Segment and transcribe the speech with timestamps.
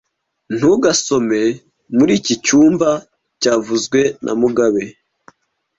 [0.55, 1.41] Ntugasome
[1.97, 2.89] muri iki cyumba
[3.37, 4.83] byavuzwe na mugabe